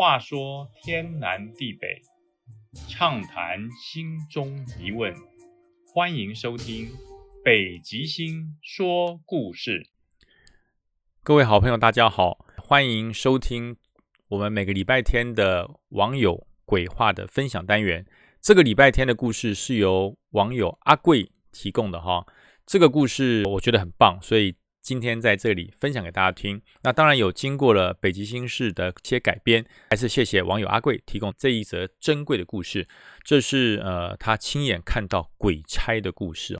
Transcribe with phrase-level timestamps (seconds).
[0.00, 2.00] 话说天南地北，
[2.88, 5.14] 畅谈心中疑问，
[5.92, 6.86] 欢迎收听
[7.44, 9.80] 《北极星说故事》。
[11.22, 13.76] 各位好朋友，大家好，欢迎收听
[14.28, 18.06] 我们每个礼拜天的网友鬼话的分享单元。
[18.40, 22.26] 这个礼拜天的故事是由网友阿贵提供的哈，
[22.64, 24.56] 这个故事我觉得很棒，所以。
[24.82, 32.88] 今天在这里分享给大家听，那当然有经过了北极星市的一些改编，还是谢谢网友阿贵提供这一则珍贵的故事。
[33.22, 36.56] 这是呃他亲眼看到鬼差的故事。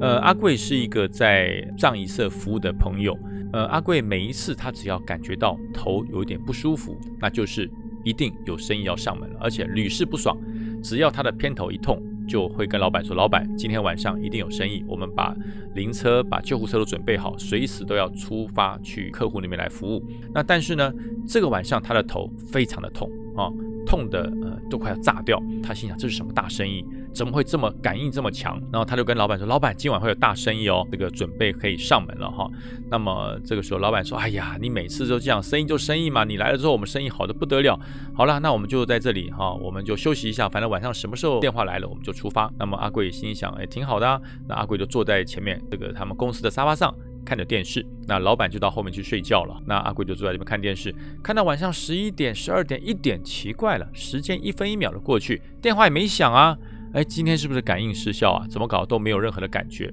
[0.00, 3.16] 呃，阿贵是一个在藏仪社服务的朋友。
[3.52, 7.70] 呃，阿贵每一次他只要感觉到头有一点不舒服，那就是
[8.02, 10.36] 一定有生意要上门了，而且屡试不爽。
[10.82, 12.02] 只要他的偏头一痛。
[12.26, 15.34] 就会跟老板说：“老板，今天晚上一定有生意，我们把
[15.74, 20.02] 灵车、把救护车都准备好，随时都要出发去客户那边来服务。
[20.32, 20.92] 那但是呢，
[21.26, 23.48] 这个晚上他的头非常的痛啊。”
[23.86, 26.82] 痛的呃都快要炸掉，他心想这是什么大生意？
[27.14, 28.60] 怎么会这么感应这么强？
[28.72, 32.50] 然后他就跟老板说：“老板，今晚会有大生意哦，这个准备可以上门了哈。”
[32.90, 37.78] 那么这个时候老板说：“哎呀，你每次都这样，生意就生意嘛，你来了之后我们生意好的不得了。
[38.14, 46.94] 好了，那我们就在这里哈，我们就休息一下，反正晚上什么时候电话来了我们就出发。”那么阿贵心想：“哎，挺好的啊。”那阿贵就坐在前面这个他们公司的沙发上。
[47.24, 49.58] 看着电视，那老板就到后面去睡觉了。
[49.64, 56.54] 那阿贵就坐在这边看电视，看到晚上十一点、十二点、一点，奇怪了，时间一分一秒的过去，电话也没响啊。
[56.94, 58.46] 哎，今天是不是感应失效啊？
[58.48, 59.92] 怎么搞都没有任何的感觉。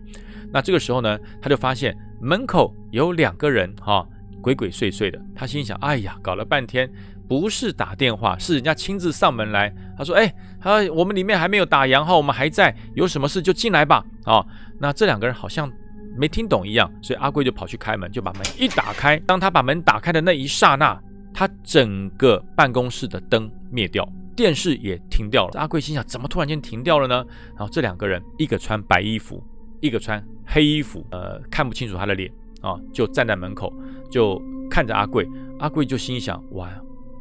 [0.53, 4.07] 那这个时候呢，他就发现门口有两个人哈，
[4.41, 5.19] 鬼鬼祟祟的。
[5.35, 6.89] 他心想：哎呀，搞了半天
[7.27, 9.73] 不是打电话，是人家亲自上门来。
[9.97, 14.05] 他说：哎，他我们里面还没有打烊哈，我们还在，有什么事就进来吧。
[14.23, 14.45] 啊，
[14.79, 15.71] 那这两个人好像。
[16.17, 19.17] 没听懂一样，所以阿贵就跑去开门，就把门一打开。
[19.19, 21.01] 当他把门打开的那一刹那，
[21.33, 24.05] 他整个办公室的灯灭掉，
[24.41, 25.59] 电视也停掉了。
[25.59, 27.23] 阿贵心想：怎么突然间停掉了呢？
[27.55, 29.43] 然后这两个人，一个穿白衣服，
[29.79, 32.27] 一个穿黑衣服，呃，看不清楚他的脸
[32.59, 33.71] 啊，就站在门口，
[34.09, 35.29] 就看着阿贵。
[35.59, 36.67] 阿贵就心想：哇！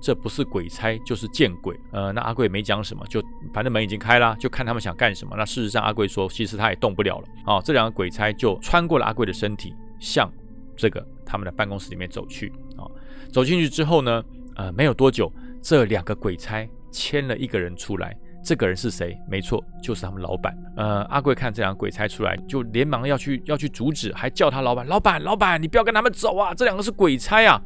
[0.01, 3.23] 这不是鬼差就是见鬼，呃，那阿贵没讲什么，就
[3.53, 5.37] 反正门已经开了，就看他们想干什么。
[5.37, 7.29] 那事实上，阿贵说，其实他也动不了了。
[7.45, 10.33] 啊，这两个鬼差就穿过了阿贵的身体，向
[10.75, 12.51] 这个他们的办公室里面走去。
[12.79, 12.89] 啊，
[13.31, 14.25] 走进去之后呢，
[14.57, 15.31] 呃，没有多久，
[15.61, 18.17] 这两个鬼差牵了一个人出来。
[18.43, 19.17] 这个人是谁？
[19.29, 20.57] 没错，就是他们老板。
[20.77, 26.55] 呃，阿贵看这两个鬼差出来，就连忙要去要去阻止，还叫他老板，老板，老板，你不要跟他们走啊！
[26.55, 27.61] 这两个是鬼差啊！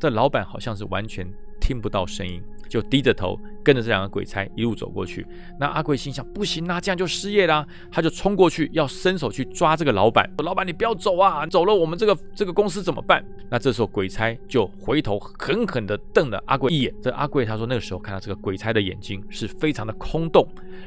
[0.00, 1.26] 这老板好像是完全。
[1.60, 5.26] 听不到声音，就低着头跟着这两个鬼差一路走过去。
[5.58, 7.66] 那阿贵心想：不行啊，这样就失业啦。
[7.90, 10.28] 他就冲过去要伸手去抓这个老板。
[10.38, 11.46] 老板，你不要走啊！
[11.46, 13.24] 走了，我们这个这个公司怎么办？
[13.50, 16.94] 那这时候鬼差就回头狠狠地瞪了阿贵一眼。
[17.02, 20.46] 这阿贵他说，那个时候看到这个鬼差的眼睛是非常的空洞，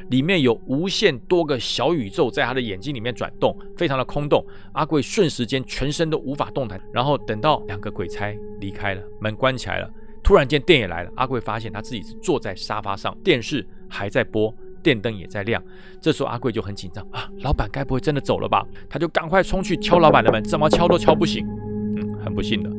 [0.10, 4.46] 里面有无限多个小宇宙在他的眼睛里面转动，非常的空洞。
[4.74, 6.80] 阿贵瞬时间全身都无法动弹。
[6.94, 9.90] 然后等到两个鬼差离开了，门关起来了。
[10.28, 11.12] 突然间，电也来了。
[11.16, 15.64] 阿贵发现他自己是坐在沙发上，电视还在播，电灯也在亮。
[16.02, 18.68] 这时候阿贵就很紧张啊，老板该不会真的走了吧？
[18.90, 21.48] 他就赶快冲去敲老板的门，怎么敲都敲不醒。
[21.96, 22.70] 嗯，很不幸的，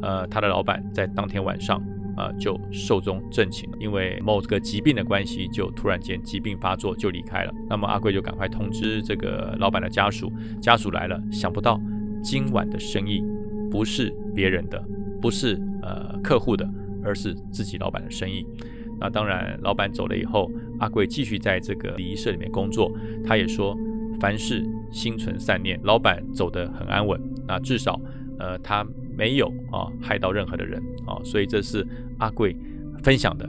[0.00, 1.78] 呃，他的老板在当天晚上
[2.16, 7.52] 啊就寿终正寝了，因为某个疾病的关系，就突然间疾病发作就离开了。
[7.68, 10.32] 那么阿贵就赶快通知这个老板的家属，
[10.62, 11.78] 家属来了，想不到
[12.22, 13.22] 今晚的生意
[13.70, 14.82] 不是别人的，
[15.20, 16.66] 不是呃客户的。
[17.06, 18.44] 而是自己老板的生意。
[18.98, 22.90] 那当然，老板走了以后，阿贵继续在这个礼仪社里面工作。
[23.24, 23.76] 他也说，
[24.18, 27.20] 凡事心存善念，老板走得很安稳。
[27.46, 28.00] 那至少，
[28.38, 31.20] 呃，他没有啊害到任何的人啊。
[31.22, 31.86] 所以这是
[32.18, 32.56] 阿贵
[33.02, 33.46] 分享的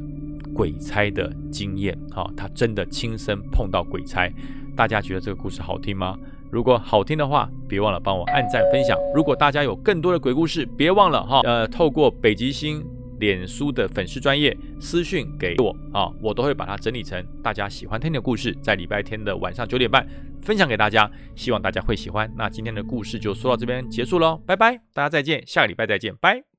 [0.53, 2.29] 鬼差的经验啊。
[2.35, 4.29] 他真的亲身碰到鬼差。
[4.75, 6.17] 大家觉得这个故事好听吗？
[6.51, 8.97] 如果好听的话，别忘了帮我按赞分享。
[9.15, 12.85] 如果大家有更多的鬼故事，别忘了哈，呃，透过北极星。
[13.19, 20.07] 脸书的粉丝专业私讯给我啊，我都会把它整理成大家喜欢听的故事，在礼拜天的晚上九点半
[20.41, 22.31] 分享给大家，希望大家会喜欢。
[22.37, 26.56] 那今天的故事就说到这边结束喽，拜拜，大家再见，下个礼拜再见，拜。